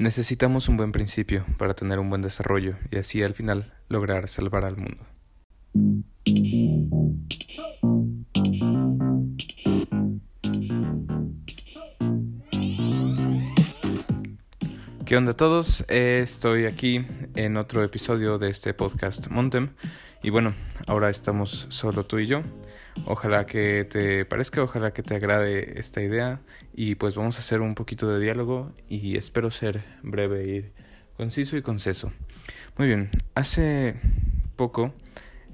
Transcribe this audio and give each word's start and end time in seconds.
Necesitamos 0.00 0.70
un 0.70 0.78
buen 0.78 0.92
principio 0.92 1.44
para 1.58 1.74
tener 1.74 1.98
un 1.98 2.08
buen 2.08 2.22
desarrollo 2.22 2.78
y 2.90 2.96
así 2.96 3.22
al 3.22 3.34
final 3.34 3.74
lograr 3.90 4.30
salvar 4.30 4.64
al 4.64 4.78
mundo. 4.78 5.04
¿Qué 15.04 15.18
onda 15.18 15.32
a 15.32 15.36
todos? 15.36 15.84
estoy 15.88 16.64
aquí 16.64 17.04
en 17.34 17.58
otro 17.58 17.84
episodio 17.84 18.38
de 18.38 18.48
este 18.48 18.72
podcast 18.72 19.28
Montem 19.28 19.74
y 20.22 20.30
bueno, 20.30 20.54
ahora 20.86 21.10
estamos 21.10 21.66
solo 21.68 22.04
tú 22.04 22.20
y 22.20 22.26
yo. 22.26 22.40
Ojalá 23.06 23.46
que 23.46 23.84
te 23.84 24.24
parezca, 24.24 24.62
ojalá 24.62 24.92
que 24.92 25.02
te 25.02 25.14
agrade 25.14 25.80
esta 25.80 26.02
idea 26.02 26.40
y 26.74 26.96
pues 26.96 27.14
vamos 27.14 27.36
a 27.36 27.40
hacer 27.40 27.60
un 27.60 27.74
poquito 27.74 28.08
de 28.08 28.20
diálogo 28.20 28.72
y 28.88 29.16
espero 29.16 29.50
ser 29.50 29.82
breve 30.02 30.44
y 30.44 30.72
conciso 31.16 31.56
y 31.56 31.62
conceso. 31.62 32.12
Muy 32.76 32.88
bien, 32.88 33.10
hace 33.34 33.96
poco 34.56 34.92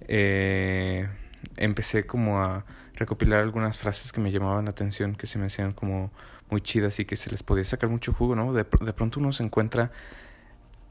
eh, 0.08 1.08
empecé 1.56 2.06
como 2.06 2.42
a 2.42 2.64
recopilar 2.94 3.40
algunas 3.40 3.78
frases 3.78 4.12
que 4.12 4.20
me 4.20 4.30
llamaban 4.30 4.64
la 4.64 4.70
atención, 4.70 5.14
que 5.14 5.26
se 5.26 5.38
me 5.38 5.46
hacían 5.46 5.72
como 5.72 6.10
muy 6.50 6.60
chidas 6.60 6.98
y 7.00 7.04
que 7.04 7.16
se 7.16 7.30
les 7.30 7.42
podía 7.42 7.64
sacar 7.64 7.90
mucho 7.90 8.12
jugo, 8.12 8.34
¿no? 8.34 8.52
De, 8.52 8.64
de 8.64 8.92
pronto 8.92 9.20
uno 9.20 9.32
se 9.32 9.42
encuentra 9.42 9.92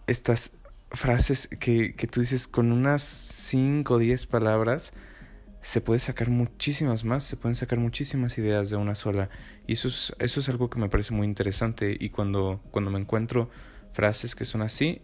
estas 0.08 0.52
frases 0.92 1.48
que, 1.48 1.96
que 1.96 2.08
tú 2.08 2.22
dices 2.22 2.48
con 2.48 2.72
unas 2.72 3.04
5 3.04 3.94
o 3.94 3.98
10 3.98 4.28
palabras 4.28 4.94
se 5.66 5.82
puede 5.82 5.98
sacar 5.98 6.30
muchísimas 6.30 7.06
más, 7.06 7.24
se 7.24 7.38
pueden 7.38 7.56
sacar 7.56 7.80
muchísimas 7.80 8.38
ideas 8.38 8.70
de 8.70 8.76
una 8.76 8.94
sola. 8.94 9.32
Y 9.66 9.74
eso 9.74 9.88
es, 9.88 10.16
eso 10.20 10.40
es 10.40 10.48
algo 10.48 10.70
que 10.70 10.78
me 10.78 10.90
parece 10.90 11.16
muy 11.16 11.26
interesante. 11.26 11.98
Y 12.00 12.10
cuando, 12.10 12.62
cuando 12.70 12.92
me 12.92 13.00
encuentro 13.00 13.50
frases 13.92 14.36
que 14.36 14.46
son 14.46 14.62
así, 14.62 15.02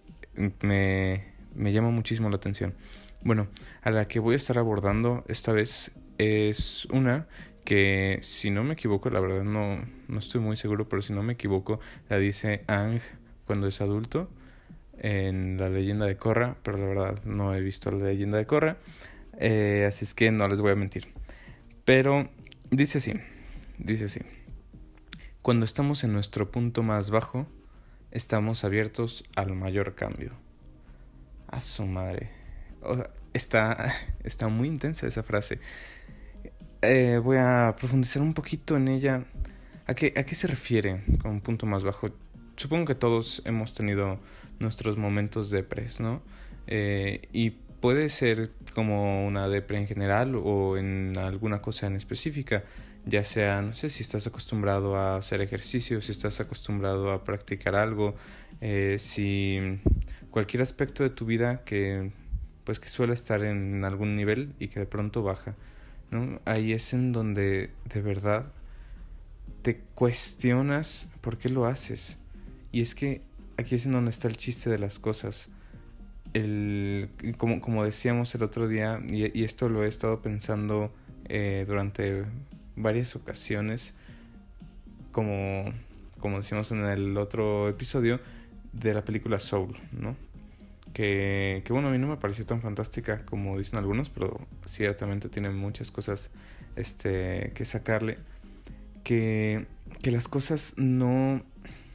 me, 0.62 1.34
me 1.56 1.72
llama 1.74 1.90
muchísimo 1.90 2.30
la 2.30 2.36
atención. 2.36 2.76
Bueno, 3.24 3.48
a 3.82 3.90
la 3.90 4.08
que 4.08 4.20
voy 4.20 4.34
a 4.34 4.36
estar 4.36 4.60
abordando 4.60 5.26
esta 5.28 5.52
vez 5.52 5.90
es 6.20 6.86
una 6.92 7.26
que, 7.66 8.20
si 8.22 8.52
no 8.52 8.64
me 8.64 8.76
equivoco, 8.76 9.10
la 9.10 9.20
verdad 9.20 9.44
no, 9.44 9.84
no 10.08 10.20
estoy 10.20 10.42
muy 10.42 10.58
seguro, 10.58 10.88
pero 10.88 11.02
si 11.02 11.12
no 11.12 11.24
me 11.24 11.34
equivoco, 11.34 11.80
la 12.08 12.20
dice 12.20 12.66
Ang 12.68 13.02
cuando 13.48 13.66
es 13.66 13.82
adulto 13.82 14.30
en 15.00 15.58
la 15.58 15.70
leyenda 15.70 16.06
de 16.06 16.18
Korra, 16.18 16.58
pero 16.62 16.78
la 16.78 16.86
verdad 16.86 17.24
no 17.26 17.56
he 17.56 17.62
visto 17.62 17.90
la 17.90 18.06
leyenda 18.06 18.38
de 18.38 18.46
Korra. 18.46 18.78
Eh, 19.38 19.86
así 19.88 20.06
es 20.06 20.14
que 20.14 20.32
no 20.32 20.48
les 20.48 20.62
voy 20.62 20.72
a 20.72 20.76
mentir. 20.76 21.14
Pero 21.86 22.30
dice 22.70 23.00
así, 23.00 23.14
dice 23.78 24.06
así. 24.06 24.22
Cuando 25.42 25.66
estamos 25.66 26.04
en 26.04 26.14
nuestro 26.14 26.52
punto 26.52 26.84
más 26.84 27.10
bajo, 27.10 27.48
estamos 28.12 28.64
abiertos 28.64 29.24
al 29.36 29.56
mayor 29.56 29.96
cambio. 29.96 30.34
A 31.48 31.60
su 31.60 31.86
madre. 31.86 32.30
está, 33.34 33.94
está 34.24 34.48
muy 34.48 34.68
intensa 34.68 35.08
esa 35.08 35.24
frase. 35.24 35.60
Eh, 36.82 37.20
voy 37.24 37.38
a 37.38 37.76
profundizar 37.78 38.22
un 38.22 38.34
poquito 38.34 38.78
en 38.78 38.88
ella. 38.88 39.26
¿A 39.88 39.94
qué, 39.94 40.14
¿A 40.16 40.24
qué 40.24 40.36
se 40.36 40.48
refiere 40.48 41.04
con 41.22 41.32
un 41.32 41.42
punto 41.42 41.66
más 41.66 41.84
bajo? 41.84 42.10
Supongo 42.56 42.86
que 42.86 42.96
todos 42.96 43.42
hemos 43.46 43.74
tenido 43.74 44.20
nuestros 44.60 44.98
momentos 44.98 45.50
de 45.50 45.64
pres, 45.64 46.00
¿no? 46.00 46.22
Eh, 46.68 47.28
y 47.34 47.56
puede 47.82 48.10
ser 48.10 48.52
como 48.74 49.26
una 49.28 49.50
depre 49.50 49.80
en 49.80 49.88
general 49.88 50.36
o 50.36 50.78
en 50.78 51.18
alguna 51.18 51.62
cosa 51.62 51.88
en 51.88 51.96
específica, 51.96 52.64
ya 53.06 53.24
sea, 53.26 53.62
no 53.62 53.74
sé, 53.74 53.90
si 53.90 54.04
estás 54.04 54.28
acostumbrado 54.28 54.96
a 54.96 55.18
hacer 55.18 55.42
ejercicio, 55.42 56.00
si 56.00 56.12
estás 56.12 56.40
acostumbrado 56.40 57.12
a 57.12 57.24
practicar 57.24 57.76
algo, 57.76 58.16
eh, 58.62 58.98
si 59.00 59.80
cualquier 60.30 60.62
aspecto 60.62 61.04
de 61.04 61.10
tu 61.10 61.26
vida 61.26 61.64
que 61.66 62.12
pues 62.64 62.80
que 62.80 62.90
suele 62.90 63.14
estar 63.14 63.44
en 63.44 63.84
algún 63.84 64.16
nivel 64.16 64.54
y 64.60 64.68
que 64.68 64.80
de 64.80 64.86
pronto 64.86 65.24
baja, 65.24 65.56
¿no? 66.12 66.40
Ahí 66.46 66.74
es 66.74 66.94
en 66.94 67.12
donde 67.12 67.72
de 67.92 68.02
verdad 68.02 68.54
te 69.64 69.80
cuestionas 69.96 71.10
por 71.22 71.40
qué 71.40 71.50
lo 71.50 71.66
haces. 71.66 72.20
Y 72.72 72.82
es 72.82 72.94
que 72.94 73.22
aquí 73.58 73.76
es 73.76 73.88
en 73.88 73.94
donde 73.94 74.12
está 74.12 74.28
el 74.28 74.38
chiste 74.38 74.70
de 74.70 74.78
las 74.78 75.00
cosas 75.00 75.50
el, 76.34 77.10
como, 77.38 77.62
como 77.62 77.84
decíamos 77.84 78.34
el 78.36 78.44
otro 78.44 78.68
día, 78.68 79.02
y, 79.08 79.44
esto 79.44 79.70
lo 79.70 79.84
he 79.84 79.88
estado 79.88 80.22
pensando 80.22 80.92
eh, 81.28 81.66
durante 81.68 82.26
varias 82.76 83.16
ocasiones, 83.16 83.94
como, 85.12 85.66
como 86.20 86.38
decíamos 86.38 86.72
en 86.72 86.86
el 86.86 87.18
otro 87.18 87.70
episodio, 87.70 88.20
de 88.74 88.94
la 88.94 89.04
película 89.04 89.40
Soul, 89.40 89.78
¿no? 89.92 90.16
Que, 90.94 91.62
que 91.66 91.74
bueno, 91.74 91.88
a 91.88 91.92
mí 91.92 91.98
no 91.98 92.08
me 92.08 92.18
pareció 92.18 92.46
tan 92.46 92.62
fantástica 92.62 93.26
como 93.26 93.58
dicen 93.58 93.80
algunos, 93.80 94.10
pero 94.10 94.40
ciertamente 94.66 95.30
tiene 95.30 95.50
muchas 95.50 95.92
cosas 95.92 96.32
este, 96.76 97.52
que 97.56 97.66
sacarle. 97.66 98.18
Que, 99.04 99.66
que 100.02 100.12
las 100.12 100.28
cosas 100.28 100.74
no, 100.78 101.42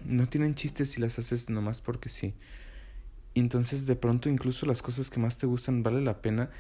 no 0.05 0.29
tienen 0.29 0.55
chistes 0.55 0.91
si 0.91 1.01
las 1.01 1.19
haces 1.19 1.51
nomás 1.51 1.81
porque 1.81 2.09
sí. 2.09 2.35
Entonces 3.41 3.87
de 3.87 3.97
pronto 3.97 4.31
incluso 4.31 4.65
las 4.65 4.81
cosas 4.81 5.11
que 5.11 5.21
más 5.21 5.37
te 5.37 5.47
gustan 5.47 5.83
vale 5.83 6.01
la 6.01 6.23
pena. 6.23 6.51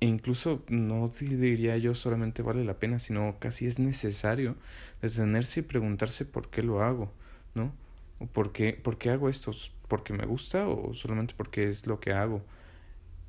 E 0.00 0.06
incluso 0.06 0.64
no 0.68 1.06
diría 1.08 1.76
yo 1.76 1.94
solamente 1.94 2.42
vale 2.42 2.64
la 2.64 2.78
pena, 2.78 2.98
sino 2.98 3.36
casi 3.38 3.66
es 3.66 3.78
necesario 3.78 4.56
detenerse 5.02 5.60
y 5.60 5.64
preguntarse 5.64 6.24
por 6.24 6.48
qué 6.48 6.62
lo 6.62 6.82
hago, 6.82 7.12
¿no? 7.54 7.74
O 8.20 8.26
por 8.26 8.52
qué, 8.52 8.72
por 8.72 8.96
qué 8.96 9.10
hago 9.10 9.28
esto, 9.28 9.50
porque 9.86 10.14
me 10.14 10.24
gusta 10.24 10.66
o 10.66 10.94
solamente 10.94 11.34
porque 11.36 11.68
es 11.68 11.86
lo 11.86 12.00
que 12.00 12.12
hago. 12.12 12.42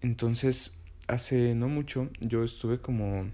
Entonces, 0.01 0.73
hace 1.07 1.53
no 1.53 1.67
mucho 1.67 2.09
yo 2.21 2.45
estuve 2.45 2.79
como 2.79 3.29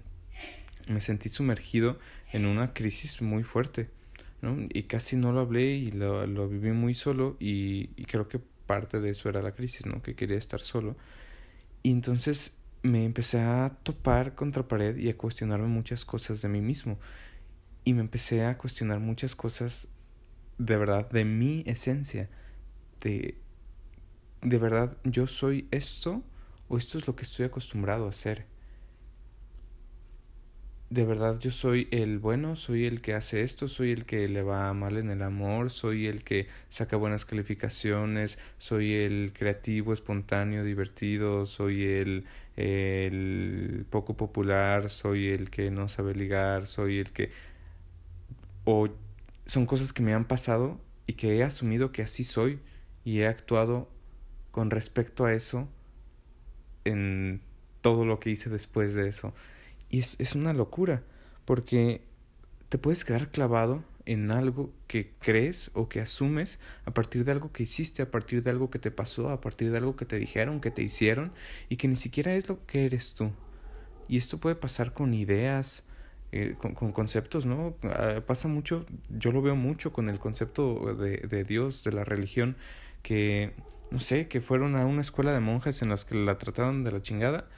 me 0.88 1.00
sentí 1.00 1.28
sumergido 1.28 1.98
en 2.32 2.46
una 2.46 2.72
crisis 2.74 3.22
muy 3.22 3.44
fuerte, 3.44 3.90
¿no? 4.40 4.56
Y 4.72 4.84
casi 4.84 5.16
no 5.16 5.32
lo 5.32 5.40
hablé 5.40 5.76
y 5.76 5.92
lo, 5.92 6.26
lo 6.26 6.48
viví 6.48 6.72
muy 6.72 6.94
solo 6.94 7.36
y 7.38 7.86
creo 8.06 8.26
que 8.26 8.40
parte 8.72 9.00
de 9.00 9.10
eso 9.10 9.28
era 9.28 9.42
la 9.42 9.52
crisis, 9.52 9.84
¿no? 9.84 10.00
Que 10.00 10.14
quería 10.14 10.38
estar 10.38 10.62
solo. 10.62 10.96
Y 11.82 11.90
entonces 11.90 12.54
me 12.82 13.04
empecé 13.04 13.38
a 13.38 13.76
topar 13.82 14.34
contra 14.34 14.66
pared 14.66 14.96
y 14.96 15.10
a 15.10 15.16
cuestionarme 15.18 15.66
muchas 15.68 16.06
cosas 16.06 16.40
de 16.40 16.48
mí 16.48 16.62
mismo. 16.62 16.98
Y 17.84 17.92
me 17.92 18.00
empecé 18.00 18.46
a 18.46 18.56
cuestionar 18.56 18.98
muchas 18.98 19.36
cosas 19.36 19.88
de 20.56 20.78
verdad, 20.78 21.10
de 21.10 21.26
mi 21.26 21.64
esencia. 21.66 22.30
De, 23.02 23.36
de 24.40 24.58
verdad, 24.58 24.96
yo 25.04 25.26
soy 25.26 25.68
esto 25.70 26.22
o 26.68 26.78
esto 26.78 26.96
es 26.96 27.06
lo 27.06 27.14
que 27.14 27.24
estoy 27.24 27.44
acostumbrado 27.44 28.06
a 28.06 28.08
hacer 28.08 28.46
de 30.92 31.06
verdad 31.06 31.38
yo 31.40 31.50
soy 31.52 31.88
el 31.90 32.18
bueno, 32.18 32.54
soy 32.54 32.84
el 32.84 33.00
que 33.00 33.14
hace 33.14 33.42
esto, 33.42 33.66
soy 33.66 33.92
el 33.92 34.04
que 34.04 34.28
le 34.28 34.42
va 34.42 34.72
mal 34.74 34.98
en 34.98 35.08
el 35.10 35.22
amor, 35.22 35.70
soy 35.70 36.06
el 36.06 36.22
que 36.22 36.48
saca 36.68 36.96
buenas 36.96 37.24
calificaciones, 37.24 38.38
soy 38.58 38.92
el 38.94 39.32
creativo, 39.32 39.94
espontáneo, 39.94 40.64
divertido, 40.64 41.46
soy 41.46 41.84
el, 41.84 42.26
el 42.56 43.86
poco 43.88 44.16
popular, 44.18 44.90
soy 44.90 45.28
el 45.28 45.48
que 45.48 45.70
no 45.70 45.88
sabe 45.88 46.14
ligar, 46.14 46.66
soy 46.66 46.98
el 46.98 47.10
que... 47.12 47.30
o 48.64 48.88
son 49.46 49.66
cosas 49.66 49.92
que 49.92 50.02
me 50.02 50.14
han 50.14 50.26
pasado 50.26 50.78
y 51.06 51.14
que 51.14 51.36
he 51.38 51.42
asumido 51.42 51.90
que 51.92 52.02
así 52.02 52.22
soy 52.24 52.60
y 53.04 53.20
he 53.20 53.26
actuado 53.28 53.88
con 54.50 54.70
respecto 54.70 55.24
a 55.24 55.32
eso 55.32 55.68
en 56.84 57.40
todo 57.80 58.04
lo 58.04 58.20
que 58.20 58.30
hice 58.30 58.50
después 58.50 58.94
de 58.94 59.08
eso. 59.08 59.34
Y 59.92 60.00
es, 60.00 60.16
es 60.18 60.34
una 60.34 60.52
locura, 60.52 61.04
porque 61.44 62.02
te 62.68 62.78
puedes 62.78 63.04
quedar 63.04 63.30
clavado 63.30 63.84
en 64.06 64.30
algo 64.30 64.72
que 64.86 65.12
crees 65.20 65.70
o 65.74 65.88
que 65.88 66.00
asumes 66.00 66.58
a 66.84 66.94
partir 66.94 67.24
de 67.24 67.32
algo 67.32 67.52
que 67.52 67.64
hiciste, 67.64 68.02
a 68.02 68.10
partir 68.10 68.42
de 68.42 68.50
algo 68.50 68.70
que 68.70 68.78
te 68.78 68.90
pasó, 68.90 69.28
a 69.28 69.40
partir 69.40 69.70
de 69.70 69.76
algo 69.76 69.94
que 69.94 70.06
te 70.06 70.18
dijeron, 70.18 70.60
que 70.60 70.70
te 70.70 70.82
hicieron 70.82 71.32
y 71.68 71.76
que 71.76 71.88
ni 71.88 71.96
siquiera 71.96 72.34
es 72.34 72.48
lo 72.48 72.64
que 72.66 72.86
eres 72.86 73.14
tú. 73.14 73.30
Y 74.08 74.16
esto 74.16 74.38
puede 74.38 74.56
pasar 74.56 74.94
con 74.94 75.14
ideas, 75.14 75.84
eh, 76.32 76.54
con, 76.58 76.74
con, 76.74 76.92
conceptos, 76.92 77.46
¿no? 77.46 77.76
Ah, 77.82 78.22
pasa 78.26 78.48
mucho, 78.48 78.86
yo 79.10 79.30
lo 79.30 79.42
veo 79.42 79.56
mucho 79.56 79.92
con 79.92 80.08
el 80.08 80.18
concepto 80.18 80.94
de, 80.94 81.18
de 81.18 81.44
Dios, 81.44 81.84
de 81.84 81.92
la 81.92 82.04
religión, 82.04 82.56
que, 83.02 83.52
no 83.90 84.00
sé, 84.00 84.28
que 84.28 84.40
fueron 84.40 84.76
a 84.76 84.86
una 84.86 85.02
escuela 85.02 85.32
de 85.32 85.40
monjas 85.40 85.82
en 85.82 85.90
las 85.90 86.04
que 86.06 86.14
la 86.14 86.38
trataron 86.38 86.84
de 86.84 86.92
la 86.92 87.02
chingada 87.02 87.48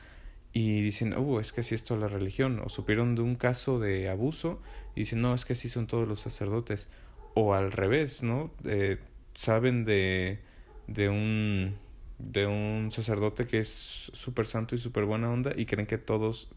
y 0.54 0.82
dicen, 0.82 1.14
oh, 1.14 1.40
es 1.40 1.52
que 1.52 1.62
así 1.62 1.74
es 1.74 1.82
toda 1.82 1.98
la 2.00 2.08
religión, 2.08 2.62
o 2.64 2.68
supieron 2.68 3.16
de 3.16 3.22
un 3.22 3.34
caso 3.34 3.80
de 3.80 4.08
abuso 4.08 4.62
y 4.94 5.00
dicen, 5.00 5.20
no, 5.20 5.34
es 5.34 5.44
que 5.44 5.54
así 5.54 5.68
son 5.68 5.88
todos 5.88 6.06
los 6.06 6.20
sacerdotes, 6.20 6.88
o 7.34 7.54
al 7.54 7.72
revés, 7.72 8.22
¿no? 8.22 8.52
Eh, 8.64 8.98
saben 9.34 9.84
de, 9.84 10.38
de, 10.86 11.08
un, 11.08 11.74
de 12.20 12.46
un 12.46 12.90
sacerdote 12.92 13.48
que 13.48 13.58
es 13.58 13.68
súper 14.14 14.46
santo 14.46 14.76
y 14.76 14.78
súper 14.78 15.04
buena 15.06 15.28
onda 15.28 15.52
y 15.56 15.66
creen 15.66 15.88
que 15.88 15.98
todos 15.98 16.48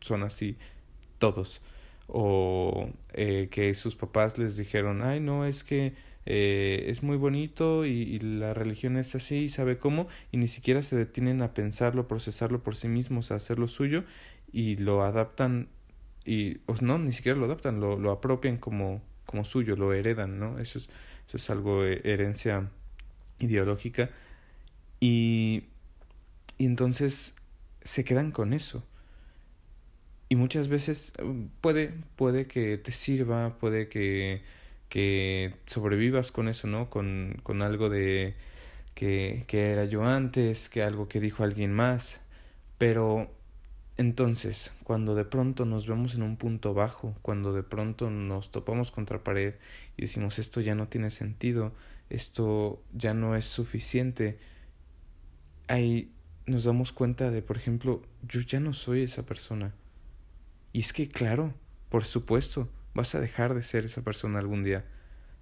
son 0.00 0.24
así, 0.24 0.56
todos, 1.18 1.60
o 2.08 2.90
eh, 3.12 3.48
que 3.52 3.72
sus 3.74 3.94
papás 3.94 4.36
les 4.36 4.56
dijeron, 4.56 5.00
ay, 5.02 5.20
no, 5.20 5.46
es 5.46 5.62
que 5.62 5.94
eh, 6.30 6.90
es 6.90 7.02
muy 7.02 7.16
bonito 7.16 7.86
y, 7.86 8.02
y, 8.02 8.18
la 8.18 8.52
religión 8.52 8.98
es 8.98 9.14
así, 9.14 9.48
sabe 9.48 9.78
cómo, 9.78 10.08
y 10.30 10.36
ni 10.36 10.46
siquiera 10.46 10.82
se 10.82 10.94
detienen 10.94 11.40
a 11.40 11.54
pensarlo, 11.54 12.06
procesarlo 12.06 12.62
por 12.62 12.76
sí 12.76 12.86
mismos, 12.86 13.32
a 13.32 13.36
hacerlo 13.36 13.66
suyo, 13.66 14.04
y 14.52 14.76
lo 14.76 15.02
adaptan, 15.04 15.68
y 16.26 16.58
o 16.66 16.74
no, 16.82 16.98
ni 16.98 17.12
siquiera 17.12 17.38
lo 17.38 17.46
adaptan, 17.46 17.80
lo, 17.80 17.98
lo 17.98 18.10
apropian 18.10 18.58
como, 18.58 19.00
como 19.24 19.46
suyo, 19.46 19.74
lo 19.74 19.94
heredan, 19.94 20.38
¿no? 20.38 20.58
Eso 20.58 20.76
es, 20.78 20.90
eso 21.28 21.38
es 21.38 21.48
algo, 21.48 21.82
eh, 21.86 22.02
herencia 22.04 22.70
ideológica, 23.38 24.10
y, 25.00 25.64
y 26.58 26.66
entonces 26.66 27.36
se 27.80 28.04
quedan 28.04 28.32
con 28.32 28.52
eso. 28.52 28.84
Y 30.28 30.36
muchas 30.36 30.68
veces 30.68 31.14
mm, 31.24 31.44
puede, 31.62 31.94
puede 32.16 32.46
que 32.46 32.76
te 32.76 32.92
sirva, 32.92 33.56
puede 33.58 33.88
que, 33.88 34.42
que 34.88 35.54
sobrevivas 35.66 36.32
con 36.32 36.48
eso, 36.48 36.66
¿no? 36.66 36.90
Con, 36.90 37.38
con 37.42 37.62
algo 37.62 37.88
de 37.88 38.34
que, 38.94 39.44
que 39.46 39.70
era 39.72 39.84
yo 39.84 40.04
antes, 40.04 40.68
que 40.68 40.82
algo 40.82 41.08
que 41.08 41.20
dijo 41.20 41.44
alguien 41.44 41.72
más. 41.72 42.20
Pero 42.78 43.30
entonces, 43.98 44.72
cuando 44.84 45.14
de 45.16 45.24
pronto 45.24 45.64
nos 45.64 45.88
vemos 45.88 46.14
en 46.14 46.22
un 46.22 46.36
punto 46.36 46.72
bajo, 46.72 47.16
cuando 47.20 47.52
de 47.52 47.64
pronto 47.64 48.10
nos 48.10 48.50
topamos 48.50 48.92
contra 48.92 49.24
pared 49.24 49.54
y 49.96 50.02
decimos 50.02 50.38
esto 50.38 50.60
ya 50.60 50.76
no 50.76 50.86
tiene 50.86 51.10
sentido, 51.10 51.72
esto 52.08 52.80
ya 52.92 53.12
no 53.12 53.34
es 53.34 53.44
suficiente, 53.44 54.38
ahí 55.66 56.12
nos 56.46 56.64
damos 56.64 56.92
cuenta 56.92 57.30
de, 57.30 57.42
por 57.42 57.56
ejemplo, 57.56 58.02
yo 58.22 58.40
ya 58.40 58.60
no 58.60 58.72
soy 58.72 59.02
esa 59.02 59.26
persona. 59.26 59.74
Y 60.72 60.80
es 60.80 60.92
que, 60.92 61.08
claro, 61.08 61.52
por 61.88 62.04
supuesto, 62.04 62.68
vas 62.94 63.14
a 63.14 63.20
dejar 63.20 63.54
de 63.54 63.62
ser 63.62 63.84
esa 63.84 64.02
persona 64.02 64.38
algún 64.38 64.64
día. 64.64 64.84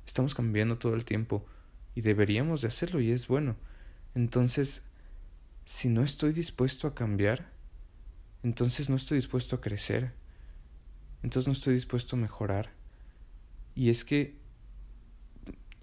Estamos 0.07 0.35
cambiando 0.35 0.79
todo 0.79 0.95
el 0.95 1.05
tiempo 1.05 1.47
y 1.95 2.01
deberíamos 2.01 2.63
de 2.63 2.69
hacerlo 2.69 3.01
y 3.01 3.11
es 3.11 3.27
bueno. 3.27 3.57
Entonces, 4.15 4.83
si 5.65 5.89
no 5.89 6.03
estoy 6.03 6.33
dispuesto 6.33 6.87
a 6.87 6.95
cambiar, 6.95 7.51
entonces 8.43 8.89
no 8.89 8.97
estoy 8.97 9.19
dispuesto 9.19 9.57
a 9.57 9.61
crecer. 9.61 10.13
Entonces 11.23 11.47
no 11.47 11.53
estoy 11.53 11.75
dispuesto 11.75 12.17
a 12.17 12.19
mejorar. 12.19 12.73
Y 13.75 13.91
es 13.91 14.05
que 14.05 14.37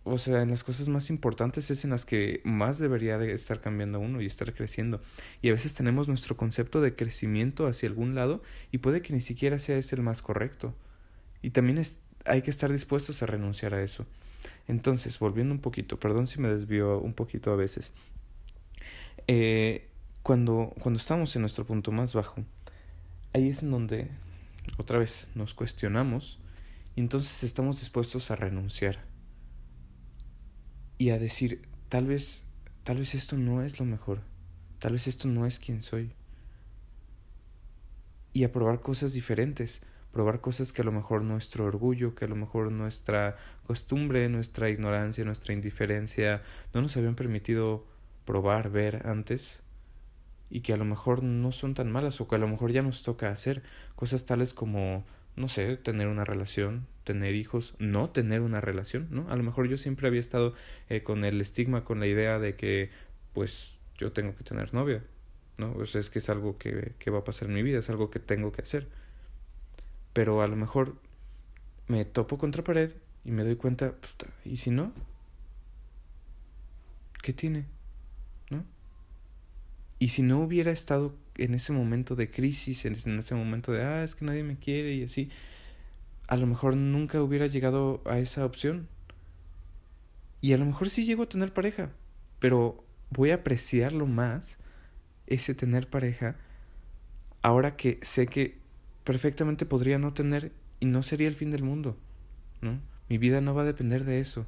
o 0.05 0.17
sea, 0.17 0.41
en 0.41 0.49
las 0.49 0.65
cosas 0.65 0.89
más 0.89 1.09
importantes 1.09 1.71
es 1.71 1.85
en 1.85 1.91
las 1.91 2.03
que 2.03 2.41
más 2.43 2.77
debería 2.77 3.17
de 3.17 3.33
estar 3.33 3.61
cambiando 3.61 3.99
uno 3.99 4.21
y 4.21 4.25
estar 4.25 4.53
creciendo. 4.53 5.01
Y 5.41 5.49
a 5.49 5.53
veces 5.53 5.73
tenemos 5.73 6.09
nuestro 6.09 6.35
concepto 6.35 6.81
de 6.81 6.93
crecimiento 6.93 7.67
hacia 7.67 7.87
algún 7.87 8.13
lado 8.13 8.41
y 8.71 8.79
puede 8.79 9.01
que 9.01 9.13
ni 9.13 9.21
siquiera 9.21 9.59
sea 9.59 9.77
ese 9.77 9.95
el 9.95 10.01
más 10.01 10.21
correcto. 10.21 10.75
Y 11.43 11.51
también 11.51 11.77
es, 11.77 11.99
hay 12.25 12.41
que 12.41 12.49
estar 12.49 12.71
dispuestos 12.71 13.21
a 13.21 13.27
renunciar 13.27 13.75
a 13.75 13.83
eso. 13.83 14.07
Entonces, 14.67 15.19
volviendo 15.19 15.53
un 15.53 15.59
poquito, 15.61 15.99
perdón 15.99 16.25
si 16.25 16.39
me 16.39 16.47
desvío 16.47 16.99
un 16.99 17.13
poquito 17.13 17.51
a 17.51 17.55
veces. 17.55 17.93
Eh, 19.27 19.89
cuando, 20.23 20.73
cuando 20.79 20.97
estamos 20.99 21.35
en 21.35 21.41
nuestro 21.41 21.65
punto 21.65 21.91
más 21.91 22.13
bajo, 22.13 22.43
ahí 23.33 23.49
es 23.49 23.61
en 23.61 23.71
donde 23.71 24.09
otra 24.77 24.97
vez 24.97 25.27
nos 25.35 25.53
cuestionamos 25.53 26.39
y 26.95 27.01
entonces 27.01 27.43
estamos 27.43 27.79
dispuestos 27.79 28.31
a 28.31 28.35
renunciar 28.35 28.99
y 30.97 31.09
a 31.09 31.19
decir, 31.19 31.67
tal 31.89 32.05
vez, 32.05 32.41
tal 32.83 32.97
vez 32.97 33.15
esto 33.15 33.37
no 33.37 33.61
es 33.61 33.79
lo 33.79 33.85
mejor, 33.85 34.21
tal 34.79 34.93
vez 34.93 35.07
esto 35.07 35.27
no 35.27 35.45
es 35.45 35.59
quien 35.59 35.83
soy. 35.83 36.13
Y 38.31 38.45
a 38.45 38.51
probar 38.51 38.79
cosas 38.79 39.13
diferentes, 39.13 39.81
probar 40.13 40.39
cosas 40.39 40.71
que 40.71 40.83
a 40.83 40.85
lo 40.85 40.93
mejor 40.93 41.23
nuestro 41.23 41.65
orgullo, 41.65 42.15
que 42.15 42.25
a 42.25 42.27
lo 42.29 42.35
mejor 42.35 42.71
nuestra 42.71 43.35
costumbre, 43.67 44.29
nuestra 44.29 44.69
ignorancia, 44.69 45.25
nuestra 45.25 45.53
indiferencia 45.53 46.41
no 46.73 46.81
nos 46.81 46.95
habían 46.95 47.15
permitido 47.15 47.85
probar, 48.23 48.69
ver 48.69 49.05
antes 49.05 49.61
y 50.49 50.61
que 50.61 50.71
a 50.71 50.77
lo 50.77 50.85
mejor 50.85 51.23
no 51.23 51.51
son 51.51 51.73
tan 51.73 51.91
malas 51.91 52.21
o 52.21 52.27
que 52.27 52.35
a 52.35 52.39
lo 52.39 52.47
mejor 52.47 52.71
ya 52.71 52.83
nos 52.83 53.03
toca 53.03 53.29
hacer 53.29 53.63
cosas 53.95 54.23
tales 54.23 54.53
como 54.53 55.03
no 55.35 55.49
sé, 55.49 55.77
tener 55.77 56.07
una 56.07 56.25
relación, 56.25 56.87
tener 57.03 57.35
hijos, 57.35 57.75
no 57.79 58.09
tener 58.09 58.41
una 58.41 58.61
relación, 58.61 59.07
¿no? 59.09 59.27
A 59.29 59.35
lo 59.35 59.43
mejor 59.43 59.67
yo 59.67 59.77
siempre 59.77 60.07
había 60.07 60.19
estado 60.19 60.53
eh, 60.89 61.01
con 61.01 61.25
el 61.25 61.41
estigma, 61.41 61.83
con 61.83 61.99
la 61.99 62.07
idea 62.07 62.39
de 62.39 62.55
que, 62.55 62.91
pues, 63.33 63.79
yo 63.97 64.11
tengo 64.11 64.35
que 64.35 64.43
tener 64.43 64.73
novia, 64.73 65.03
¿no? 65.57 65.73
Pues 65.73 65.95
es 65.95 66.09
que 66.09 66.19
es 66.19 66.29
algo 66.29 66.57
que, 66.57 66.93
que 66.99 67.09
va 67.09 67.19
a 67.19 67.23
pasar 67.23 67.47
en 67.47 67.55
mi 67.55 67.63
vida, 67.63 67.79
es 67.79 67.89
algo 67.89 68.11
que 68.11 68.19
tengo 68.19 68.51
que 68.51 68.61
hacer. 68.61 68.87
Pero 70.13 70.41
a 70.41 70.47
lo 70.47 70.55
mejor 70.55 70.95
me 71.87 72.05
topo 72.05 72.37
contra 72.37 72.63
pared 72.63 72.91
y 73.25 73.31
me 73.31 73.43
doy 73.43 73.55
cuenta, 73.55 73.93
pues, 73.99 74.15
¿y 74.45 74.57
si 74.57 74.71
no? 74.71 74.93
¿Qué 77.21 77.33
tiene? 77.33 77.65
¿No? 78.49 78.63
Y 79.99 80.09
si 80.09 80.21
no 80.21 80.39
hubiera 80.39 80.71
estado 80.71 81.15
en 81.37 81.55
ese 81.55 81.73
momento 81.73 82.15
de 82.15 82.29
crisis, 82.29 82.85
en 82.85 83.19
ese 83.19 83.35
momento 83.35 83.71
de, 83.71 83.83
ah, 83.83 84.03
es 84.03 84.15
que 84.15 84.25
nadie 84.25 84.43
me 84.43 84.57
quiere 84.57 84.93
y 84.93 85.03
así, 85.03 85.29
a 86.27 86.37
lo 86.37 86.47
mejor 86.47 86.75
nunca 86.75 87.21
hubiera 87.21 87.47
llegado 87.47 88.01
a 88.05 88.19
esa 88.19 88.45
opción. 88.45 88.87
Y 90.41 90.53
a 90.53 90.57
lo 90.57 90.65
mejor 90.65 90.89
sí 90.89 91.05
llego 91.05 91.23
a 91.23 91.29
tener 91.29 91.53
pareja, 91.53 91.91
pero 92.39 92.83
voy 93.09 93.31
a 93.31 93.35
apreciarlo 93.35 94.05
más, 94.05 94.57
ese 95.27 95.55
tener 95.55 95.89
pareja, 95.89 96.35
ahora 97.41 97.77
que 97.77 97.99
sé 98.01 98.27
que 98.27 98.62
perfectamente 99.03 99.65
podría 99.65 99.99
no 99.99 100.13
tener 100.13 100.51
y 100.79 100.85
no 100.85 101.03
sería 101.03 101.27
el 101.27 101.35
fin 101.35 101.51
del 101.51 101.63
mundo, 101.63 101.97
¿no? 102.61 102.79
Mi 103.09 103.17
vida 103.17 103.41
no 103.41 103.53
va 103.53 103.63
a 103.63 103.65
depender 103.65 104.05
de 104.05 104.19
eso. 104.19 104.45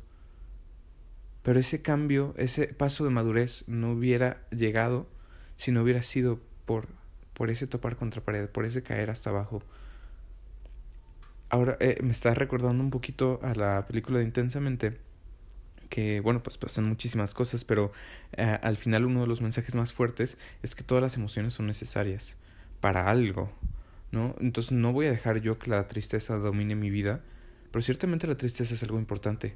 Pero 1.43 1.59
ese 1.59 1.81
cambio, 1.81 2.33
ese 2.37 2.67
paso 2.67 3.03
de 3.03 3.11
madurez 3.11 3.63
no 3.67 3.91
hubiera 3.91 4.47
llegado 4.49 5.07
si 5.57 5.71
no 5.71 5.83
hubiera 5.83 6.03
sido 6.03 6.39
por, 6.65 6.87
por 7.33 7.49
ese 7.49 7.67
topar 7.67 7.95
contra 7.97 8.23
pared, 8.23 8.49
por 8.49 8.65
ese 8.65 8.81
caer 8.81 9.09
hasta 9.09 9.29
abajo. 9.29 9.61
Ahora 11.49 11.77
eh, 11.79 11.99
me 12.01 12.11
está 12.11 12.33
recordando 12.33 12.83
un 12.83 12.89
poquito 12.89 13.39
a 13.43 13.53
la 13.53 13.85
película 13.87 14.19
de 14.19 14.25
Intensamente, 14.25 14.97
que 15.89 16.19
bueno, 16.19 16.41
pues 16.41 16.57
pasan 16.57 16.85
muchísimas 16.85 17.33
cosas, 17.33 17.63
pero 17.63 17.91
eh, 18.33 18.57
al 18.61 18.77
final 18.77 19.05
uno 19.05 19.21
de 19.21 19.27
los 19.27 19.41
mensajes 19.41 19.75
más 19.75 19.93
fuertes 19.93 20.37
es 20.63 20.75
que 20.75 20.83
todas 20.83 21.01
las 21.01 21.15
emociones 21.15 21.53
son 21.53 21.67
necesarias 21.67 22.35
para 22.81 23.09
algo, 23.09 23.51
¿no? 24.15 24.35
Entonces 24.39 24.71
no 24.71 24.93
voy 24.93 25.05
a 25.05 25.11
dejar 25.11 25.41
yo 25.41 25.59
que 25.59 25.69
la 25.69 25.87
tristeza 25.87 26.37
domine 26.37 26.75
mi 26.75 26.89
vida, 26.89 27.21
pero 27.71 27.83
ciertamente 27.83 28.25
la 28.25 28.37
tristeza 28.37 28.73
es 28.73 28.81
algo 28.83 28.97
importante 28.97 29.55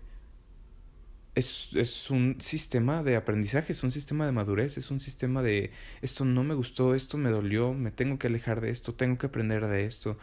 es, 1.36 1.70
es, 1.74 2.10
un 2.10 2.38
sistema 2.40 3.04
de 3.04 3.16
aprendizaje, 3.16 3.72
es 3.74 3.84
un 3.84 3.92
sistema 3.92 4.26
de 4.26 4.32
madurez, 4.32 4.78
es 4.78 4.92
un 4.92 5.00
sistema 5.00 5.42
de 5.42 5.72
esto 6.02 6.26
no 6.26 6.44
me 6.44 6.54
gustó, 6.54 6.96
esto 6.96 7.18
me 7.18 7.30
dolió, 7.30 7.74
me 7.74 7.92
tengo 7.92 8.20
que 8.20 8.28
alejar 8.28 8.62
de 8.62 8.70
esto, 8.70 8.94
tengo 8.94 9.18
que 9.18 9.28
aprender 9.28 9.68
de 9.68 9.86
esto. 9.86 10.18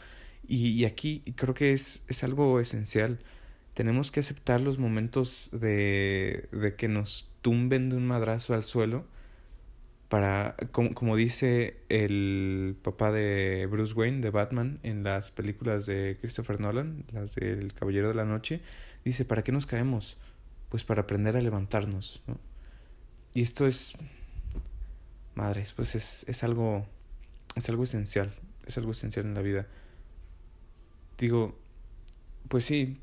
Y, 0.46 0.68
y 0.68 0.84
aquí 0.84 1.22
creo 1.36 1.54
que 1.54 1.72
es, 1.72 2.02
es 2.08 2.24
algo 2.24 2.60
esencial. 2.60 3.18
Tenemos 3.74 4.10
que 4.12 4.20
aceptar 4.20 4.60
los 4.60 4.78
momentos 4.78 5.50
de, 5.52 6.48
de 6.52 6.76
que 6.76 6.88
nos 6.88 7.30
tumben 7.42 7.90
de 7.90 7.96
un 7.96 8.06
madrazo 8.06 8.54
al 8.54 8.64
suelo 8.64 9.06
para, 10.08 10.56
como, 10.72 10.94
como 10.94 11.16
dice 11.16 11.78
el 11.88 12.76
papá 12.82 13.10
de 13.12 13.66
Bruce 13.70 13.94
Wayne, 13.94 14.20
de 14.20 14.30
Batman, 14.30 14.78
en 14.82 15.02
las 15.02 15.30
películas 15.30 15.86
de 15.86 16.16
Christopher 16.20 16.60
Nolan, 16.60 17.04
las 17.12 17.34
del 17.34 17.74
Caballero 17.74 18.08
de 18.08 18.14
la 18.14 18.24
Noche, 18.24 18.60
dice, 19.04 19.24
¿para 19.24 19.42
qué 19.42 19.52
nos 19.52 19.66
caemos? 19.66 20.16
pues 20.68 20.84
para 20.84 21.02
aprender 21.02 21.36
a 21.36 21.40
levantarnos. 21.40 22.22
¿no? 22.26 22.38
Y 23.34 23.42
esto 23.42 23.66
es, 23.66 23.96
madres, 25.34 25.72
pues 25.72 25.94
es, 25.94 26.24
es 26.28 26.42
algo, 26.42 26.86
es 27.54 27.68
algo 27.68 27.84
esencial, 27.84 28.34
es 28.66 28.76
algo 28.78 28.92
esencial 28.92 29.26
en 29.26 29.34
la 29.34 29.42
vida. 29.42 29.66
Digo, 31.18 31.58
pues 32.48 32.64
sí, 32.64 33.00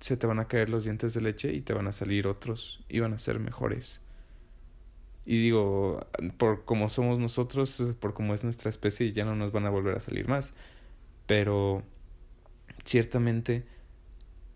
se 0.00 0.16
te 0.16 0.26
van 0.26 0.38
a 0.38 0.48
caer 0.48 0.68
los 0.68 0.84
dientes 0.84 1.14
de 1.14 1.20
leche 1.20 1.52
y 1.52 1.62
te 1.62 1.72
van 1.72 1.88
a 1.88 1.92
salir 1.92 2.26
otros 2.26 2.84
y 2.88 3.00
van 3.00 3.12
a 3.12 3.18
ser 3.18 3.38
mejores. 3.38 4.00
Y 5.26 5.42
digo, 5.42 6.06
por 6.38 6.64
como 6.64 6.88
somos 6.88 7.18
nosotros, 7.18 7.94
por 8.00 8.14
como 8.14 8.32
es 8.32 8.44
nuestra 8.44 8.70
especie, 8.70 9.12
ya 9.12 9.24
no 9.24 9.34
nos 9.34 9.52
van 9.52 9.66
a 9.66 9.70
volver 9.70 9.96
a 9.96 10.00
salir 10.00 10.28
más. 10.28 10.54
Pero 11.26 11.82
ciertamente 12.84 13.64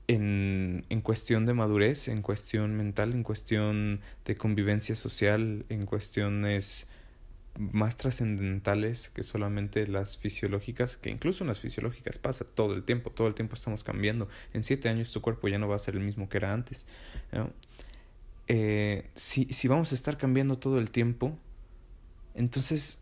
en, 0.06 0.84
en 0.88 1.00
cuestión 1.00 1.44
de 1.44 1.54
madurez, 1.54 2.06
en 2.08 2.22
cuestión 2.22 2.76
mental, 2.76 3.12
en 3.12 3.24
cuestión 3.24 4.00
de 4.24 4.36
convivencia 4.36 4.94
social, 4.94 5.66
en 5.68 5.86
cuestiones 5.86 6.86
más 7.58 7.96
trascendentales 7.96 9.08
que 9.10 9.22
solamente 9.22 9.86
las 9.86 10.16
fisiológicas, 10.18 10.96
que 10.96 11.10
incluso 11.10 11.44
en 11.44 11.48
las 11.48 11.60
fisiológicas 11.60 12.18
pasa 12.18 12.44
todo 12.44 12.74
el 12.74 12.84
tiempo, 12.84 13.10
todo 13.10 13.28
el 13.28 13.34
tiempo 13.34 13.54
estamos 13.54 13.84
cambiando. 13.84 14.28
En 14.52 14.62
siete 14.62 14.88
años 14.88 15.12
tu 15.12 15.20
cuerpo 15.20 15.48
ya 15.48 15.58
no 15.58 15.68
va 15.68 15.76
a 15.76 15.78
ser 15.78 15.94
el 15.94 16.00
mismo 16.00 16.28
que 16.28 16.38
era 16.38 16.52
antes. 16.52 16.86
Eh, 18.52 19.08
si, 19.14 19.44
si 19.44 19.68
vamos 19.68 19.92
a 19.92 19.94
estar 19.94 20.18
cambiando 20.18 20.58
todo 20.58 20.80
el 20.80 20.90
tiempo, 20.90 21.38
entonces, 22.34 22.98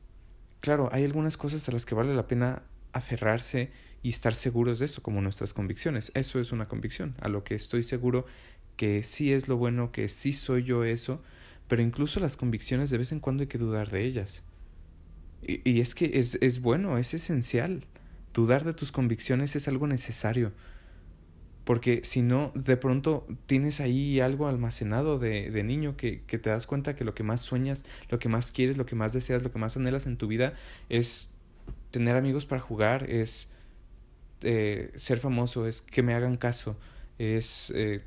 claro, 0.60 0.90
hay 0.92 1.04
algunas 1.04 1.38
cosas 1.38 1.66
a 1.70 1.72
las 1.72 1.86
que 1.86 1.94
vale 1.94 2.14
la 2.14 2.26
pena 2.26 2.64
aferrarse 2.92 3.70
y 4.02 4.10
estar 4.10 4.34
seguros 4.34 4.78
de 4.78 4.84
eso, 4.84 5.02
como 5.02 5.22
nuestras 5.22 5.54
convicciones. 5.54 6.12
Eso 6.12 6.38
es 6.38 6.52
una 6.52 6.68
convicción. 6.68 7.14
A 7.22 7.28
lo 7.28 7.44
que 7.44 7.54
estoy 7.54 7.82
seguro 7.82 8.26
que 8.76 9.02
sí 9.02 9.32
es 9.32 9.48
lo 9.48 9.56
bueno, 9.56 9.90
que 9.90 10.10
sí 10.10 10.34
soy 10.34 10.64
yo 10.64 10.84
eso, 10.84 11.22
pero 11.66 11.80
incluso 11.80 12.20
las 12.20 12.36
convicciones 12.36 12.90
de 12.90 12.98
vez 12.98 13.12
en 13.12 13.20
cuando 13.20 13.40
hay 13.40 13.46
que 13.46 13.56
dudar 13.56 13.88
de 13.88 14.04
ellas. 14.04 14.42
Y, 15.40 15.66
y 15.66 15.80
es 15.80 15.94
que 15.94 16.18
es, 16.18 16.36
es 16.42 16.60
bueno, 16.60 16.98
es 16.98 17.14
esencial. 17.14 17.86
Dudar 18.34 18.64
de 18.64 18.74
tus 18.74 18.92
convicciones 18.92 19.56
es 19.56 19.66
algo 19.66 19.86
necesario. 19.86 20.52
Porque 21.68 22.00
si 22.02 22.22
no, 22.22 22.50
de 22.54 22.78
pronto 22.78 23.26
tienes 23.44 23.80
ahí 23.80 24.20
algo 24.20 24.48
almacenado 24.48 25.18
de, 25.18 25.50
de 25.50 25.64
niño 25.64 25.98
que, 25.98 26.22
que, 26.22 26.38
te 26.38 26.48
das 26.48 26.66
cuenta 26.66 26.96
que 26.96 27.04
lo 27.04 27.14
que 27.14 27.24
más 27.24 27.42
sueñas, 27.42 27.84
lo 28.08 28.18
que 28.18 28.30
más 28.30 28.52
quieres, 28.52 28.78
lo 28.78 28.86
que 28.86 28.94
más 28.94 29.12
deseas, 29.12 29.42
lo 29.42 29.52
que 29.52 29.58
más 29.58 29.76
anhelas 29.76 30.06
en 30.06 30.16
tu 30.16 30.28
vida 30.28 30.54
es 30.88 31.28
tener 31.90 32.16
amigos 32.16 32.46
para 32.46 32.62
jugar, 32.62 33.10
es 33.10 33.50
eh, 34.40 34.92
ser 34.96 35.18
famoso, 35.18 35.66
es 35.66 35.82
que 35.82 36.02
me 36.02 36.14
hagan 36.14 36.36
caso, 36.36 36.78
es 37.18 37.70
eh, 37.76 38.02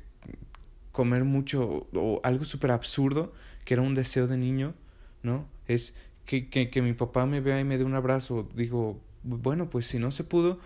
comer 0.90 1.22
mucho 1.22 1.86
o 1.94 2.20
algo 2.24 2.44
súper 2.44 2.72
absurdo 2.72 3.32
que 3.64 3.74
era 3.74 3.82
un 3.84 3.94
deseo 3.94 4.26
de 4.26 4.38
niño, 4.38 4.74
¿no? 5.22 5.46
Es 5.68 5.94
que, 6.26 6.48
que, 6.48 6.68
que 6.68 6.82
mi 6.82 6.94
papá 6.94 7.26
me 7.26 7.40
vea 7.40 7.60
y 7.60 7.64
me 7.64 7.78
dé 7.78 7.84
un 7.84 7.94
abrazo. 7.94 8.48
Digo, 8.56 9.00
bueno, 9.22 9.70
pues 9.70 9.86
si 9.86 10.00
no 10.00 10.10
se 10.10 10.24
pudo, 10.24 10.58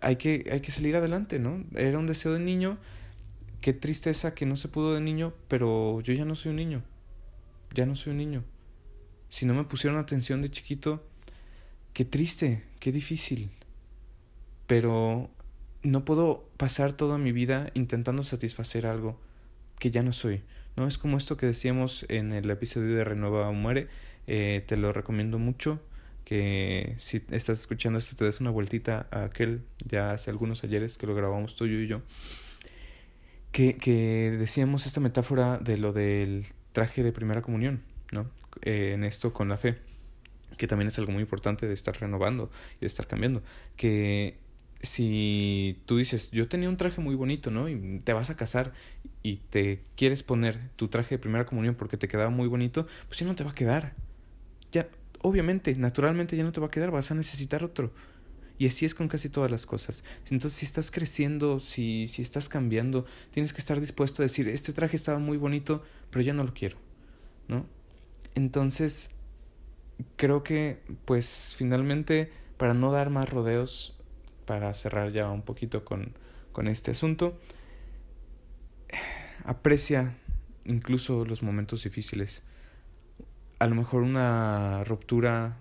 hay 0.00 0.16
que, 0.16 0.48
hay 0.50 0.60
que 0.60 0.72
salir 0.72 0.96
adelante, 0.96 1.38
¿no? 1.38 1.64
Era 1.74 1.98
un 1.98 2.06
deseo 2.06 2.32
de 2.32 2.40
niño, 2.40 2.78
qué 3.60 3.72
tristeza 3.72 4.34
que 4.34 4.46
no 4.46 4.56
se 4.56 4.68
pudo 4.68 4.94
de 4.94 5.00
niño, 5.00 5.34
pero 5.48 6.00
yo 6.00 6.12
ya 6.14 6.24
no 6.24 6.34
soy 6.34 6.50
un 6.50 6.56
niño, 6.56 6.82
ya 7.74 7.86
no 7.86 7.96
soy 7.96 8.12
un 8.12 8.18
niño. 8.18 8.44
Si 9.28 9.46
no 9.46 9.54
me 9.54 9.64
pusieron 9.64 9.98
atención 9.98 10.42
de 10.42 10.50
chiquito, 10.50 11.04
qué 11.92 12.04
triste, 12.04 12.64
qué 12.80 12.92
difícil. 12.92 13.50
Pero 14.66 15.30
no 15.82 16.04
puedo 16.04 16.48
pasar 16.56 16.92
toda 16.92 17.18
mi 17.18 17.32
vida 17.32 17.70
intentando 17.74 18.22
satisfacer 18.22 18.86
algo 18.86 19.20
que 19.78 19.90
ya 19.90 20.02
no 20.02 20.12
soy. 20.12 20.42
¿no? 20.76 20.86
Es 20.86 20.98
como 20.98 21.16
esto 21.16 21.36
que 21.36 21.46
decíamos 21.46 22.04
en 22.08 22.32
el 22.32 22.50
episodio 22.50 22.96
de 22.96 23.04
Renueva 23.04 23.48
o 23.48 23.52
Muere. 23.52 23.88
Eh, 24.26 24.64
te 24.66 24.76
lo 24.76 24.92
recomiendo 24.92 25.38
mucho 25.38 25.80
que 26.26 26.96
si 26.98 27.22
estás 27.30 27.60
escuchando 27.60 28.00
esto 28.00 28.16
te 28.16 28.24
des 28.24 28.40
una 28.40 28.50
vueltita 28.50 29.06
a 29.12 29.22
aquel 29.22 29.62
ya 29.88 30.10
hace 30.10 30.28
algunos 30.28 30.64
ayeres 30.64 30.98
que 30.98 31.06
lo 31.06 31.14
grabamos 31.14 31.54
tú 31.54 31.66
y 31.66 31.86
yo 31.86 32.02
que, 33.52 33.76
que 33.76 34.34
decíamos 34.36 34.86
esta 34.86 34.98
metáfora 34.98 35.58
de 35.58 35.78
lo 35.78 35.92
del 35.92 36.44
traje 36.72 37.04
de 37.04 37.12
primera 37.12 37.42
comunión 37.42 37.80
no 38.10 38.28
eh, 38.62 38.90
en 38.94 39.04
esto 39.04 39.32
con 39.32 39.48
la 39.48 39.56
fe 39.56 39.78
que 40.56 40.66
también 40.66 40.88
es 40.88 40.98
algo 40.98 41.12
muy 41.12 41.22
importante 41.22 41.68
de 41.68 41.74
estar 41.74 41.96
renovando 42.00 42.50
y 42.78 42.80
de 42.80 42.88
estar 42.88 43.06
cambiando 43.06 43.44
que 43.76 44.36
si 44.82 45.80
tú 45.86 45.96
dices 45.96 46.32
yo 46.32 46.48
tenía 46.48 46.68
un 46.68 46.76
traje 46.76 47.00
muy 47.00 47.14
bonito 47.14 47.52
no 47.52 47.68
y 47.68 48.00
te 48.00 48.12
vas 48.14 48.30
a 48.30 48.36
casar 48.36 48.72
y 49.22 49.36
te 49.36 49.84
quieres 49.94 50.24
poner 50.24 50.58
tu 50.74 50.88
traje 50.88 51.14
de 51.14 51.18
primera 51.20 51.46
comunión 51.46 51.76
porque 51.76 51.96
te 51.96 52.08
quedaba 52.08 52.30
muy 52.30 52.48
bonito 52.48 52.88
pues 53.06 53.20
ya 53.20 53.26
no 53.26 53.36
te 53.36 53.44
va 53.44 53.52
a 53.52 53.54
quedar. 53.54 53.94
Ya 54.72 54.88
obviamente, 55.26 55.74
naturalmente 55.74 56.36
ya 56.36 56.44
no 56.44 56.52
te 56.52 56.60
va 56.60 56.68
a 56.68 56.70
quedar, 56.70 56.92
vas 56.92 57.10
a 57.10 57.14
necesitar 57.16 57.64
otro. 57.64 57.90
Y 58.58 58.68
así 58.68 58.86
es 58.86 58.94
con 58.94 59.08
casi 59.08 59.28
todas 59.28 59.50
las 59.50 59.66
cosas. 59.66 60.04
Entonces, 60.30 60.52
si 60.52 60.64
estás 60.64 60.92
creciendo, 60.92 61.58
si, 61.58 62.06
si 62.06 62.22
estás 62.22 62.48
cambiando, 62.48 63.04
tienes 63.32 63.52
que 63.52 63.58
estar 63.58 63.80
dispuesto 63.80 64.22
a 64.22 64.24
decir, 64.24 64.46
este 64.46 64.72
traje 64.72 64.96
estaba 64.96 65.18
muy 65.18 65.36
bonito, 65.36 65.82
pero 66.10 66.22
ya 66.22 66.32
no 66.32 66.44
lo 66.44 66.54
quiero, 66.54 66.78
¿no? 67.48 67.66
Entonces, 68.36 69.10
creo 70.14 70.44
que, 70.44 70.78
pues, 71.04 71.54
finalmente, 71.56 72.30
para 72.56 72.72
no 72.72 72.92
dar 72.92 73.10
más 73.10 73.28
rodeos, 73.28 73.98
para 74.46 74.72
cerrar 74.74 75.10
ya 75.10 75.28
un 75.28 75.42
poquito 75.42 75.84
con, 75.84 76.14
con 76.52 76.68
este 76.68 76.92
asunto, 76.92 77.36
aprecia 79.44 80.16
incluso 80.64 81.24
los 81.24 81.42
momentos 81.42 81.82
difíciles 81.82 82.42
a 83.58 83.66
lo 83.66 83.74
mejor 83.74 84.02
una 84.02 84.84
ruptura 84.84 85.56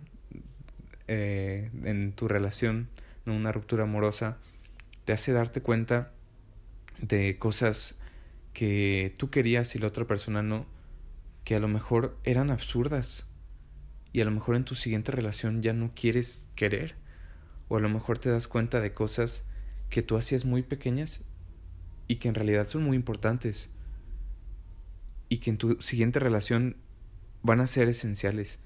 eh, 1.08 1.70
en 1.84 2.14
tu 2.14 2.28
relación, 2.28 2.90
una 3.25 3.52
ruptura 3.52 3.84
amorosa, 3.84 4.38
te 5.06 5.14
hace 5.14 5.32
darte 5.32 5.62
cuenta 5.62 6.12
de 7.00 7.38
cosas 7.38 7.96
que 8.54 9.14
tú 9.18 9.30
querías 9.30 9.75
y 9.75 9.80
la 9.80 9.88
otra 9.88 10.06
persona 10.06 10.42
no, 10.42 10.66
que 11.44 11.56
a 11.56 11.60
lo 11.60 11.68
mejor 11.68 12.18
eran 12.24 12.50
absurdas 12.50 13.28
y 14.14 14.22
a 14.22 14.25
lo 14.25 14.32
mejor 14.32 14.56
en 14.56 14.66
tu 14.66 14.75
siguiente 14.75 15.12
relación 15.12 15.62
ya 15.62 15.74
no 15.74 15.92
quieres 15.94 16.50
querer 16.56 16.96
o 17.68 17.78
a 17.78 17.80
lo 17.80 17.90
mejor 17.90 18.18
te 18.18 18.30
das 18.30 18.48
cuenta 18.48 18.80
de 18.80 18.94
cosas 18.94 19.44
que 19.90 20.02
tú 20.02 20.18
hacías 20.18 20.46
muy 20.46 20.64
pequeñas 20.64 21.22
y 22.08 22.16
que 22.16 22.28
en 22.28 22.36
realidad 22.36 22.68
son 22.68 22.84
muy 22.84 22.96
importantes 22.96 23.70
y 25.30 25.40
que 25.40 25.50
en 25.50 25.58
tu 25.58 25.80
siguiente 25.82 26.20
relación 26.20 26.78
van 27.46 27.62
a 27.62 27.68
ser 27.68 27.88
esenciales 27.88 28.60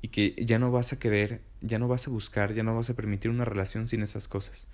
y 0.00 0.08
que 0.08 0.34
ya 0.44 0.58
no 0.58 0.70
vas 0.70 0.92
a 0.92 0.98
querer, 0.98 1.42
ya 1.60 1.78
no 1.78 1.88
vas 1.88 2.06
a 2.06 2.10
buscar, 2.10 2.54
ya 2.54 2.62
no 2.62 2.74
vas 2.74 2.88
a 2.88 2.94
permitir 2.94 3.30
una 3.30 3.44
relación 3.44 3.88
sin 3.88 4.02
esas 4.02 4.28
cosas. 4.28 4.68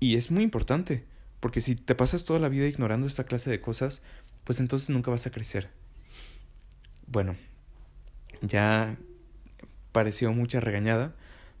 Y 0.00 0.16
es 0.16 0.30
muy 0.30 0.42
importante, 0.42 1.04
porque 1.40 1.60
si 1.60 1.76
te 1.76 1.94
pasas 1.94 2.24
toda 2.24 2.40
la 2.40 2.48
vida 2.48 2.66
ignorando 2.66 3.06
esta 3.06 3.24
clase 3.24 3.50
de 3.50 3.60
cosas, 3.60 4.02
pues 4.44 4.58
entonces 4.58 4.90
nunca 4.90 5.10
vas 5.12 5.26
a 5.26 5.30
crecer. 5.30 5.70
Bueno, 7.06 7.36
ya 8.42 8.96
pareció 9.92 10.32
mucha 10.32 10.58
regañada, 10.58 11.14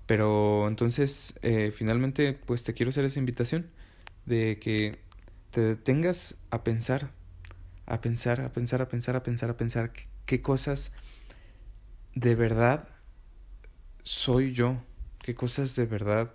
pero 0.06 0.66
entonces 0.66 1.34
eh, 1.42 1.72
finalmente 1.74 2.32
pues 2.32 2.64
te 2.64 2.74
quiero 2.74 2.90
hacer 2.90 3.04
esa 3.04 3.20
invitación 3.20 3.70
de 4.26 4.58
que 4.60 4.98
te 5.52 5.60
detengas 5.60 6.36
a 6.50 6.64
pensar 6.64 7.10
a 7.88 8.02
pensar, 8.02 8.42
a 8.42 8.52
pensar, 8.52 8.82
a 8.82 8.88
pensar, 8.88 9.16
a 9.16 9.22
pensar, 9.22 9.50
a 9.50 9.56
pensar 9.56 9.92
qué, 10.26 10.42
cosas 10.42 10.92
de 12.14 12.34
verdad 12.34 12.86
soy 14.02 14.52
yo, 14.52 14.82
qué 15.22 15.34
cosas 15.34 15.74
de 15.74 15.86
verdad 15.86 16.32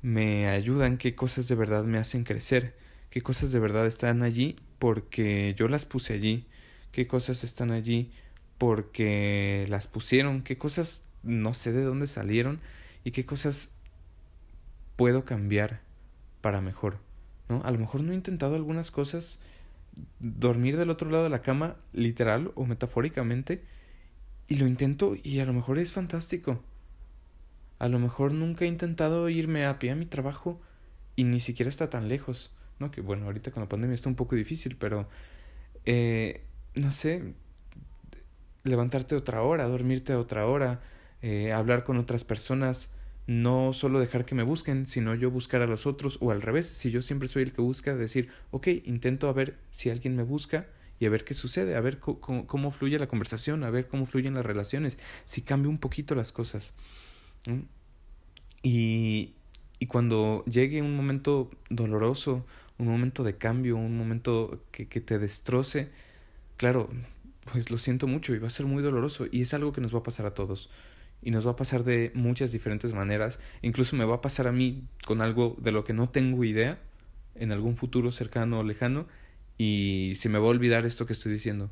me 0.00 0.48
ayudan, 0.48 0.96
qué 0.96 1.14
cosas 1.14 1.46
de 1.48 1.54
verdad 1.56 1.84
me 1.84 1.98
hacen 1.98 2.24
crecer, 2.24 2.74
qué 3.10 3.20
cosas 3.20 3.52
de 3.52 3.58
verdad 3.58 3.86
están 3.86 4.22
allí 4.22 4.56
porque 4.78 5.54
yo 5.58 5.68
las 5.68 5.84
puse 5.84 6.14
allí, 6.14 6.46
qué 6.90 7.06
cosas 7.06 7.44
están 7.44 7.70
allí 7.70 8.10
porque 8.56 9.66
las 9.68 9.86
pusieron, 9.86 10.42
qué 10.42 10.56
cosas 10.56 11.04
no 11.22 11.52
sé 11.52 11.72
de 11.72 11.82
dónde 11.82 12.06
salieron 12.06 12.60
y 13.04 13.10
qué 13.10 13.26
cosas 13.26 13.72
puedo 14.96 15.26
cambiar 15.26 15.80
para 16.40 16.62
mejor, 16.62 16.98
¿no? 17.50 17.62
A 17.62 17.70
lo 17.70 17.78
mejor 17.78 18.02
no 18.02 18.12
he 18.12 18.14
intentado 18.14 18.54
algunas 18.54 18.90
cosas 18.90 19.38
dormir 20.18 20.76
del 20.76 20.90
otro 20.90 21.10
lado 21.10 21.24
de 21.24 21.30
la 21.30 21.42
cama, 21.42 21.76
literal 21.92 22.52
o 22.54 22.64
metafóricamente, 22.64 23.62
y 24.48 24.56
lo 24.56 24.66
intento 24.66 25.16
y 25.22 25.40
a 25.40 25.44
lo 25.44 25.52
mejor 25.52 25.78
es 25.78 25.92
fantástico. 25.92 26.62
A 27.78 27.88
lo 27.88 27.98
mejor 27.98 28.32
nunca 28.32 28.64
he 28.64 28.68
intentado 28.68 29.28
irme 29.28 29.66
a 29.66 29.78
pie 29.78 29.90
a 29.90 29.96
mi 29.96 30.06
trabajo 30.06 30.60
y 31.16 31.24
ni 31.24 31.40
siquiera 31.40 31.68
está 31.68 31.90
tan 31.90 32.08
lejos, 32.08 32.56
¿no? 32.78 32.90
Que 32.90 33.00
bueno, 33.00 33.26
ahorita 33.26 33.50
con 33.50 33.62
la 33.62 33.68
pandemia 33.68 33.94
está 33.94 34.08
un 34.08 34.14
poco 34.14 34.36
difícil, 34.36 34.76
pero 34.76 35.08
eh, 35.84 36.44
no 36.74 36.92
sé, 36.92 37.34
levantarte 38.64 39.16
otra 39.16 39.42
hora, 39.42 39.66
dormirte 39.66 40.14
otra 40.14 40.46
hora, 40.46 40.80
eh, 41.22 41.52
hablar 41.52 41.84
con 41.84 41.98
otras 41.98 42.24
personas, 42.24 42.90
no 43.26 43.72
solo 43.72 44.00
dejar 44.00 44.24
que 44.24 44.34
me 44.34 44.42
busquen, 44.42 44.86
sino 44.86 45.14
yo 45.14 45.30
buscar 45.30 45.62
a 45.62 45.66
los 45.66 45.86
otros 45.86 46.18
o 46.20 46.30
al 46.30 46.42
revés, 46.42 46.66
si 46.66 46.90
yo 46.90 47.02
siempre 47.02 47.28
soy 47.28 47.44
el 47.44 47.52
que 47.52 47.62
busca, 47.62 47.94
decir, 47.94 48.28
ok, 48.50 48.68
intento 48.84 49.28
a 49.28 49.32
ver 49.32 49.58
si 49.70 49.90
alguien 49.90 50.16
me 50.16 50.22
busca 50.22 50.66
y 50.98 51.06
a 51.06 51.10
ver 51.10 51.24
qué 51.24 51.34
sucede, 51.34 51.76
a 51.76 51.80
ver 51.80 51.98
cómo, 51.98 52.70
fluye 52.70 52.98
la 52.98 53.08
conversación, 53.08 53.64
a 53.64 53.70
ver 53.70 53.88
cómo 53.88 54.06
fluyen 54.06 54.34
las 54.34 54.46
relaciones, 54.46 54.98
si 55.24 55.42
cambio 55.42 55.70
un 55.70 55.78
poquito 55.78 56.14
las 56.14 56.32
cosas. 56.32 56.74
Y, 58.62 59.34
y 59.78 59.86
cuando 59.86 60.44
llegue 60.44 60.82
un 60.82 60.96
momento 60.96 61.50
doloroso, 61.70 62.46
un 62.78 62.86
momento 62.86 63.24
de 63.24 63.36
cambio, 63.36 63.76
un 63.76 63.96
momento 63.96 64.64
que, 64.70 64.86
que 64.88 65.00
te 65.00 65.18
destroce, 65.18 65.90
claro, 66.56 66.88
pues 67.50 67.70
lo 67.70 67.78
siento 67.78 68.06
mucho 68.06 68.34
y 68.34 68.38
va 68.38 68.46
a 68.46 68.50
ser 68.50 68.66
muy 68.66 68.82
doloroso 68.82 69.26
y 69.30 69.42
es 69.42 69.54
algo 69.54 69.72
que 69.72 69.80
nos 69.80 69.94
va 69.94 70.00
a 70.00 70.02
pasar 70.04 70.26
a 70.26 70.34
todos 70.34 70.70
y 71.22 71.30
nos 71.30 71.46
va 71.46 71.52
a 71.52 71.56
pasar 71.56 71.84
de 71.84 72.10
muchas 72.14 72.52
diferentes 72.52 72.92
maneras. 72.92 73.38
Incluso 73.62 73.96
me 73.96 74.04
va 74.04 74.16
a 74.16 74.20
pasar 74.20 74.48
a 74.48 74.52
mí 74.52 74.84
con 75.06 75.22
algo 75.22 75.56
de 75.60 75.72
lo 75.72 75.84
que 75.84 75.92
no 75.92 76.08
tengo 76.08 76.44
idea 76.44 76.78
en 77.34 77.52
algún 77.52 77.76
futuro 77.76 78.10
cercano 78.12 78.58
o 78.58 78.62
lejano 78.64 79.06
y 79.56 80.12
se 80.16 80.28
me 80.28 80.38
va 80.38 80.46
a 80.46 80.50
olvidar 80.50 80.84
esto 80.84 81.06
que 81.06 81.12
estoy 81.12 81.32
diciendo. 81.32 81.70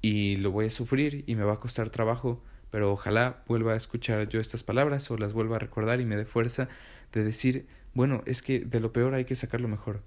Y 0.00 0.36
lo 0.36 0.52
voy 0.52 0.66
a 0.66 0.70
sufrir 0.70 1.24
y 1.26 1.34
me 1.34 1.42
va 1.42 1.54
a 1.54 1.60
costar 1.60 1.90
trabajo, 1.90 2.42
pero 2.70 2.92
ojalá 2.92 3.42
vuelva 3.48 3.72
a 3.72 3.76
escuchar 3.76 4.28
yo 4.28 4.40
estas 4.40 4.62
palabras 4.62 5.10
o 5.10 5.16
las 5.18 5.32
vuelva 5.32 5.56
a 5.56 5.58
recordar 5.58 6.00
y 6.00 6.04
me 6.04 6.16
dé 6.16 6.24
fuerza 6.24 6.68
de 7.12 7.24
decir, 7.24 7.66
bueno, 7.94 8.22
es 8.26 8.42
que 8.42 8.60
de 8.60 8.80
lo 8.80 8.92
peor 8.92 9.14
hay 9.14 9.24
que 9.24 9.34
sacar 9.34 9.60
lo 9.60 9.68
mejor. 9.68 10.02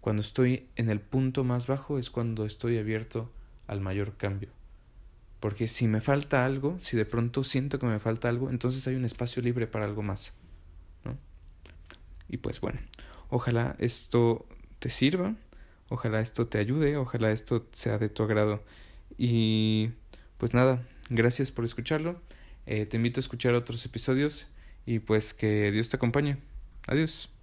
Cuando 0.00 0.22
estoy 0.22 0.68
en 0.76 0.88
el 0.88 1.00
punto 1.00 1.44
más 1.44 1.66
bajo 1.66 1.98
es 1.98 2.10
cuando 2.10 2.46
estoy 2.46 2.78
abierto 2.78 3.30
al 3.66 3.80
mayor 3.80 4.16
cambio. 4.16 4.55
Porque 5.40 5.68
si 5.68 5.86
me 5.86 6.00
falta 6.00 6.44
algo, 6.44 6.78
si 6.80 6.96
de 6.96 7.04
pronto 7.04 7.44
siento 7.44 7.78
que 7.78 7.86
me 7.86 7.98
falta 7.98 8.28
algo, 8.28 8.50
entonces 8.50 8.86
hay 8.86 8.94
un 8.94 9.04
espacio 9.04 9.42
libre 9.42 9.66
para 9.66 9.84
algo 9.84 10.02
más. 10.02 10.32
¿no? 11.04 11.16
Y 12.28 12.38
pues 12.38 12.60
bueno, 12.60 12.80
ojalá 13.28 13.76
esto 13.78 14.46
te 14.78 14.90
sirva. 14.90 15.34
Ojalá 15.88 16.20
esto 16.20 16.48
te 16.48 16.58
ayude, 16.58 16.96
ojalá 16.96 17.30
esto 17.30 17.66
sea 17.72 17.98
de 17.98 18.08
tu 18.08 18.22
agrado. 18.22 18.62
Y 19.16 19.90
pues 20.36 20.52
nada, 20.52 20.84
gracias 21.10 21.52
por 21.52 21.64
escucharlo. 21.64 22.20
Eh, 22.66 22.86
te 22.86 22.96
invito 22.96 23.20
a 23.20 23.22
escuchar 23.22 23.54
otros 23.54 23.84
episodios 23.84 24.48
y 24.84 24.98
pues 24.98 25.32
que 25.32 25.70
Dios 25.70 25.88
te 25.88 25.96
acompañe. 25.96 26.38
Adiós. 26.88 27.35